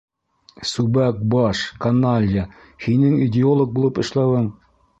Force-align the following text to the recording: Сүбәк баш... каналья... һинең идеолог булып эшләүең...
Сүбәк 0.69 1.19
баш... 1.33 1.61
каналья... 1.85 2.47
һинең 2.87 3.21
идеолог 3.29 3.79
булып 3.79 4.05
эшләүең... 4.07 4.53